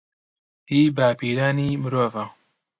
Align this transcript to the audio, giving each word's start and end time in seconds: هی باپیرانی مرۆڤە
هی 0.69 0.81
باپیرانی 0.97 1.69
مرۆڤە 1.81 2.25